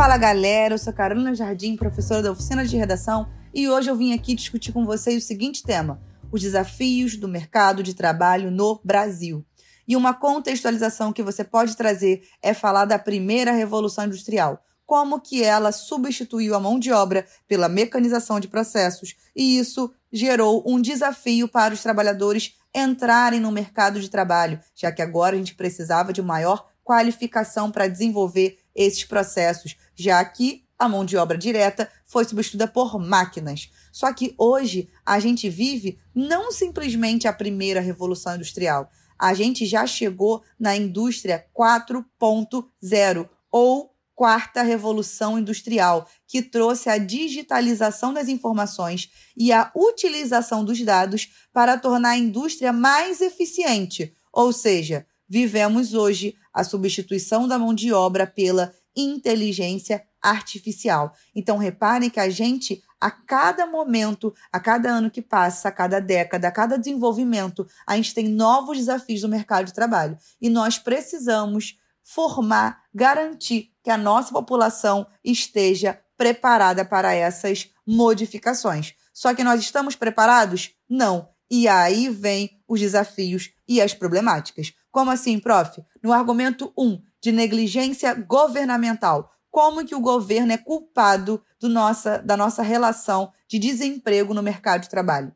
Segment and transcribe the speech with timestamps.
[0.00, 4.14] Fala galera, eu sou Carolina Jardim, professora da oficina de redação, e hoje eu vim
[4.14, 6.00] aqui discutir com vocês o seguinte tema:
[6.32, 9.44] os desafios do mercado de trabalho no Brasil.
[9.86, 15.44] E uma contextualização que você pode trazer é falar da primeira revolução industrial, como que
[15.44, 21.46] ela substituiu a mão de obra pela mecanização de processos, e isso gerou um desafio
[21.46, 26.22] para os trabalhadores entrarem no mercado de trabalho, já que agora a gente precisava de
[26.22, 32.66] maior qualificação para desenvolver esses processos, já que a mão de obra direta foi substituída
[32.66, 33.70] por máquinas.
[33.92, 39.86] Só que hoje a gente vive não simplesmente a primeira revolução industrial, a gente já
[39.86, 49.52] chegou na indústria 4.0 ou quarta revolução industrial, que trouxe a digitalização das informações e
[49.52, 56.64] a utilização dos dados para tornar a indústria mais eficiente, ou seja, vivemos hoje a
[56.64, 61.14] substituição da mão de obra pela inteligência artificial.
[61.34, 66.00] Então, reparem que a gente, a cada momento, a cada ano que passa, a cada
[66.00, 70.18] década, a cada desenvolvimento, a gente tem novos desafios no mercado de trabalho.
[70.40, 78.94] E nós precisamos formar, garantir que a nossa população esteja preparada para essas modificações.
[79.12, 80.74] Só que nós estamos preparados?
[80.88, 81.28] Não.
[81.50, 84.72] E aí vem os desafios e as problemáticas.
[84.90, 85.82] Como assim, prof?
[86.02, 92.36] No argumento 1 de negligência governamental, como que o governo é culpado do nossa, da
[92.36, 95.34] nossa relação de desemprego no mercado de trabalho?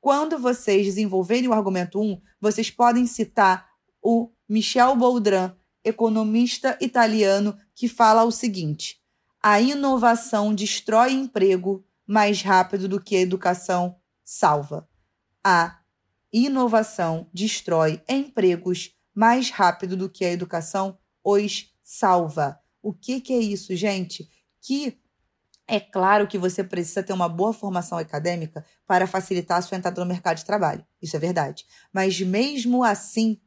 [0.00, 3.66] Quando vocês desenvolverem o argumento 1, vocês podem citar
[4.02, 5.52] o Michel Boldrin,
[5.82, 9.00] economista italiano, que fala o seguinte:
[9.42, 14.86] a inovação destrói emprego mais rápido do que a educação salva.
[15.42, 15.80] A
[16.32, 22.60] inovação destrói empregos mais rápido do que a educação os salva.
[22.82, 24.28] O que, que é isso, gente?
[24.60, 24.98] Que
[25.66, 30.00] é claro que você precisa ter uma boa formação acadêmica para facilitar a sua entrada
[30.00, 30.84] no mercado de trabalho.
[31.00, 31.64] Isso é verdade.
[31.92, 33.40] Mas mesmo assim,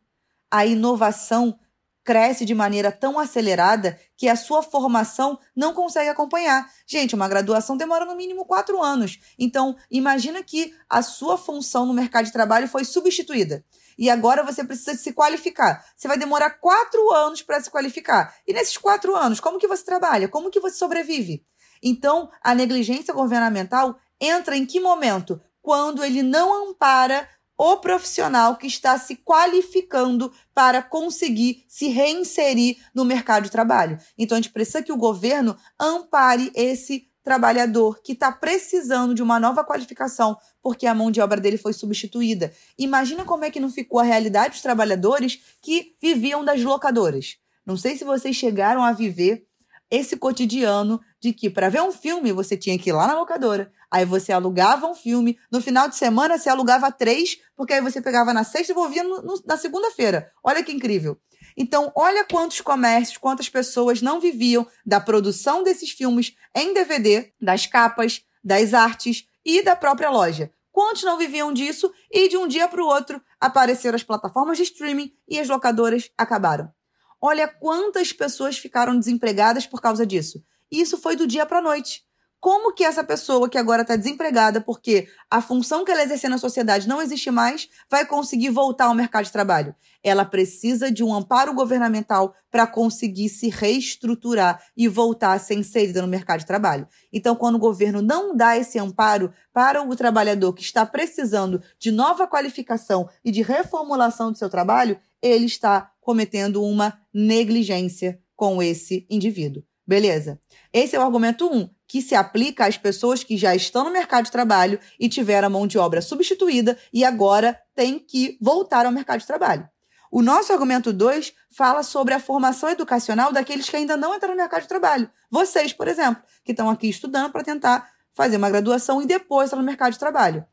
[0.50, 1.59] a inovação
[2.07, 6.66] cresce de maneira tão acelerada que a sua formação não consegue acompanhar.
[6.88, 9.19] Gente, uma graduação demora no mínimo quatro anos.
[9.38, 13.62] Então, imagina que a sua função no mercado de trabalho foi substituída.
[14.00, 15.84] E agora você precisa se qualificar.
[15.97, 18.34] Você vai demorar quatro anos para se qualificar.
[18.47, 20.29] E nesses quatro anos, como que você trabalha?
[20.29, 21.45] Como que você sobrevive?
[21.84, 25.41] Então, a negligência governamental entra em que momento?
[25.62, 33.03] Quando ele não ampara o profissional que está se qualificando para conseguir se reinserir no
[33.03, 33.97] mercado de trabalho.
[34.18, 39.38] Então, a gente precisa que o governo ampare esse trabalhador que está precisando de uma
[39.38, 42.53] nova qualificação porque a mão de obra dele foi substituída.
[42.78, 47.38] Imagina como é que não ficou a realidade dos trabalhadores que viviam das locadoras.
[47.66, 49.45] Não sei se vocês chegaram a viver
[49.91, 53.72] esse cotidiano de que para ver um filme você tinha que ir lá na locadora,
[53.90, 55.38] Aí você alugava um filme.
[55.52, 59.04] No final de semana, você alugava três, porque aí você pegava na sexta e volvia
[59.04, 60.32] no, no, na segunda-feira.
[60.44, 61.18] Olha que incrível.
[61.56, 67.66] Então, olha quantos comércios, quantas pessoas não viviam da produção desses filmes em DVD, das
[67.66, 70.52] capas, das artes e da própria loja.
[70.72, 74.64] Quantos não viviam disso e de um dia para o outro apareceram as plataformas de
[74.64, 76.72] streaming e as locadoras acabaram?
[77.20, 80.44] Olha quantas pessoas ficaram desempregadas por causa disso.
[80.72, 82.08] E isso foi do dia para a noite
[82.40, 86.38] como que essa pessoa que agora está desempregada porque a função que ela exercer na
[86.38, 89.76] sociedade não existe mais, vai conseguir voltar ao mercado de trabalho?
[90.04, 96.02] Ela precisa de um amparo governamental para conseguir se reestruturar e voltar a ser inserida
[96.02, 96.88] no mercado de trabalho.
[97.12, 101.92] Então, quando o governo não dá esse amparo para o trabalhador que está precisando de
[101.92, 109.08] nova qualificação e de reformulação do seu trabalho, ele está cometendo uma negligência com esse
[109.10, 109.64] indivíduo.
[109.88, 110.40] Beleza?
[110.74, 111.56] Esse é o argumento 1.
[111.56, 115.48] Um que se aplica às pessoas que já estão no mercado de trabalho e tiveram
[115.48, 119.68] a mão de obra substituída e agora têm que voltar ao mercado de trabalho.
[120.12, 124.42] O nosso argumento 2 fala sobre a formação educacional daqueles que ainda não entraram no
[124.42, 125.10] mercado de trabalho.
[125.31, 129.60] Vocês, por exemplo, que estão aqui estudando para tentar fazer uma graduação e depois entrar
[129.60, 130.45] no mercado de trabalho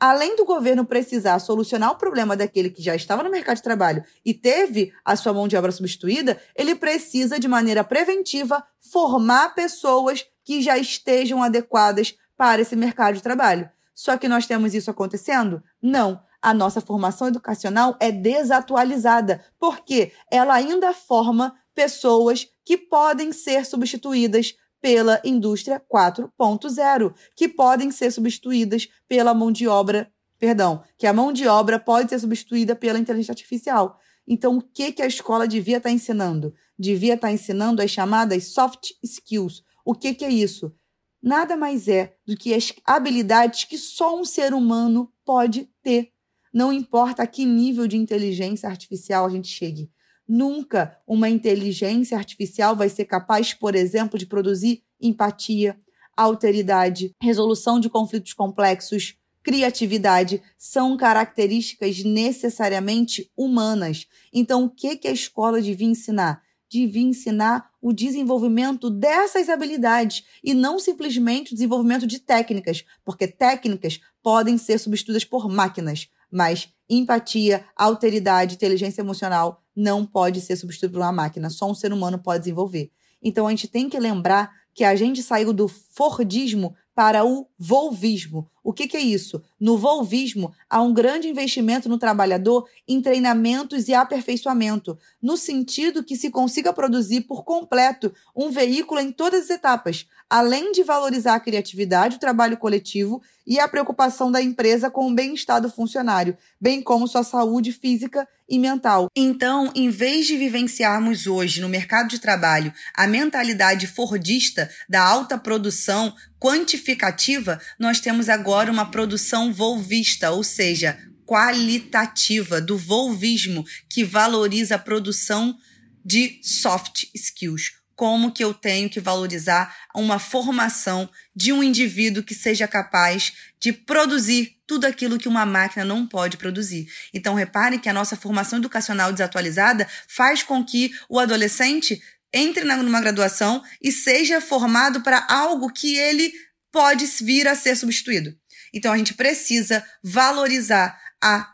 [0.00, 4.02] além do governo precisar solucionar o problema daquele que já estava no mercado de trabalho
[4.24, 10.24] e teve a sua mão de obra substituída, ele precisa, de maneira preventiva, formar pessoas
[10.42, 13.68] que já estejam adequadas para esse mercado de trabalho.
[13.94, 15.62] Só que nós temos isso acontecendo?
[15.82, 16.22] Não.
[16.40, 24.54] A nossa formação educacional é desatualizada, porque ela ainda forma pessoas que podem ser substituídas
[24.80, 31.32] pela indústria 4.0, que podem ser substituídas pela mão de obra, perdão, que a mão
[31.32, 33.98] de obra pode ser substituída pela inteligência artificial.
[34.26, 36.54] Então, o que, que a escola devia estar tá ensinando?
[36.78, 39.62] Devia estar tá ensinando as chamadas soft skills.
[39.84, 40.74] O que, que é isso?
[41.22, 46.12] Nada mais é do que as habilidades que só um ser humano pode ter.
[46.52, 49.90] Não importa a que nível de inteligência artificial a gente chegue.
[50.32, 55.76] Nunca uma inteligência artificial vai ser capaz, por exemplo, de produzir empatia,
[56.16, 60.40] alteridade, resolução de conflitos complexos, criatividade.
[60.56, 64.06] São características necessariamente humanas.
[64.32, 66.40] Então, o que, que a escola devia ensinar?
[66.70, 73.98] Devia ensinar o desenvolvimento dessas habilidades e não simplesmente o desenvolvimento de técnicas, porque técnicas
[74.22, 81.00] podem ser substituídas por máquinas, mas empatia, alteridade, inteligência emocional não pode ser substituído por
[81.00, 82.90] uma máquina, só um ser humano pode desenvolver.
[83.22, 88.50] Então a gente tem que lembrar que a gente saiu do Fordismo para o volvismo.
[88.62, 89.42] O que, que, é isso?
[89.58, 96.16] No volvismo, há um grande investimento no trabalhador em treinamentos e aperfeiçoamento, no sentido que
[96.16, 101.40] se consiga produzir por completo um veículo em todas as etapas, além de valorizar a
[101.40, 106.80] criatividade, o trabalho coletivo e a preocupação da empresa com o bem-estar do funcionário, bem
[106.80, 109.08] como sua saúde física e mental.
[109.14, 115.38] Então, em vez de vivenciarmos hoje no mercado de trabalho a mentalidade fordista da alta
[115.38, 124.74] produção quantificativa, nós temos agora uma produção volvista, ou seja, qualitativa, do volvismo, que valoriza
[124.74, 125.56] a produção
[126.04, 131.06] de soft skills como que eu tenho que valorizar uma formação
[131.36, 136.38] de um indivíduo que seja capaz de produzir tudo aquilo que uma máquina não pode
[136.38, 136.90] produzir.
[137.12, 142.00] Então, reparem que a nossa formação educacional desatualizada faz com que o adolescente
[142.32, 146.32] entre numa graduação e seja formado para algo que ele
[146.72, 148.34] pode vir a ser substituído.
[148.72, 151.50] Então, a gente precisa valorizar a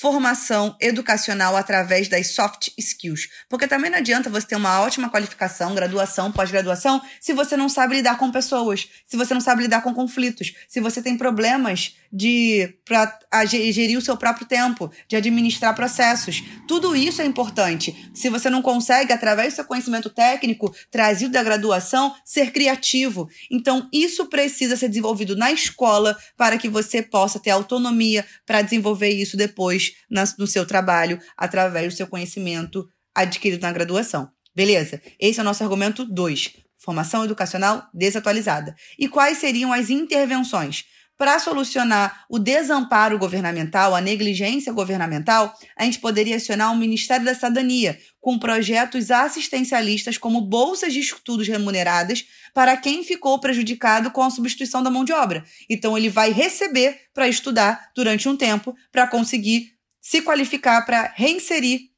[0.00, 3.28] formação educacional através das soft skills.
[3.50, 7.96] Porque também não adianta você ter uma ótima qualificação, graduação, pós-graduação, se você não sabe
[7.96, 12.74] lidar com pessoas, se você não sabe lidar com conflitos, se você tem problemas de
[12.84, 16.42] para gerir o seu próprio tempo, de administrar processos.
[16.66, 18.10] Tudo isso é importante.
[18.12, 23.28] Se você não consegue, através do seu conhecimento técnico, trazido da graduação, ser criativo.
[23.50, 29.10] Então, isso precisa ser desenvolvido na escola para que você possa ter autonomia para desenvolver
[29.10, 29.92] isso depois
[30.38, 34.28] no seu trabalho, através do seu conhecimento adquirido na graduação.
[34.54, 35.00] Beleza?
[35.18, 36.56] Esse é o nosso argumento 2.
[36.76, 38.74] Formação educacional desatualizada.
[38.98, 40.84] E quais seriam as intervenções?
[41.20, 47.34] Para solucionar o desamparo governamental, a negligência governamental, a gente poderia acionar o Ministério da
[47.34, 52.24] Cidadania com projetos assistencialistas como bolsas de estudos remuneradas
[52.54, 55.44] para quem ficou prejudicado com a substituição da mão de obra.
[55.68, 61.89] Então ele vai receber para estudar durante um tempo para conseguir se qualificar para reinserir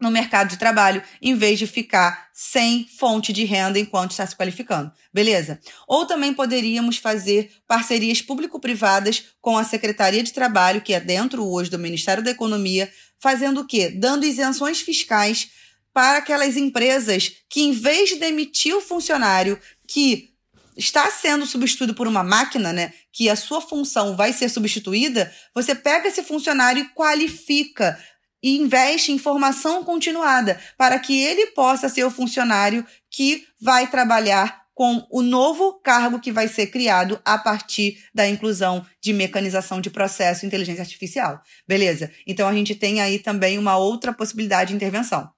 [0.00, 4.36] no mercado de trabalho, em vez de ficar sem fonte de renda enquanto está se
[4.36, 4.92] qualificando.
[5.12, 5.60] Beleza?
[5.86, 11.70] Ou também poderíamos fazer parcerias público-privadas com a Secretaria de Trabalho, que é dentro hoje
[11.70, 13.90] do Ministério da Economia, fazendo o quê?
[13.90, 15.50] Dando isenções fiscais
[15.92, 20.32] para aquelas empresas que, em vez de demitir o funcionário que
[20.76, 25.74] está sendo substituído por uma máquina, né, que a sua função vai ser substituída, você
[25.74, 27.98] pega esse funcionário e qualifica,
[28.42, 34.68] e investe em formação continuada para que ele possa ser o funcionário que vai trabalhar
[34.78, 39.90] com o novo cargo que vai ser criado a partir da inclusão de mecanização de
[39.90, 41.42] processo e inteligência artificial.
[41.66, 42.12] Beleza?
[42.24, 45.28] Então a gente tem aí também uma outra possibilidade de intervenção.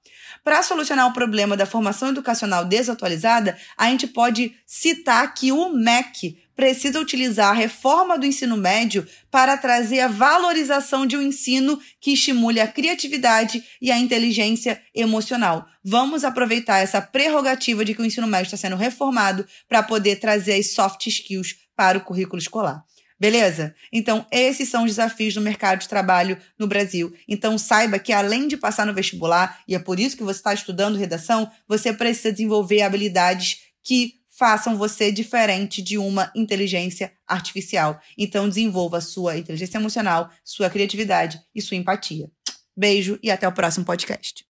[0.45, 6.39] Para solucionar o problema da formação educacional desatualizada, a gente pode citar que o MEC
[6.55, 12.13] precisa utilizar a reforma do ensino médio para trazer a valorização de um ensino que
[12.13, 15.67] estimule a criatividade e a inteligência emocional.
[15.83, 20.55] Vamos aproveitar essa prerrogativa de que o ensino médio está sendo reformado para poder trazer
[20.55, 22.85] as soft skills para o currículo escolar.
[23.21, 23.75] Beleza?
[23.93, 27.15] Então, esses são os desafios do mercado de trabalho no Brasil.
[27.29, 30.55] Então, saiba que além de passar no vestibular, e é por isso que você está
[30.55, 38.01] estudando redação, você precisa desenvolver habilidades que façam você diferente de uma inteligência artificial.
[38.17, 42.31] Então, desenvolva sua inteligência emocional, sua criatividade e sua empatia.
[42.75, 44.47] Beijo e até o próximo podcast.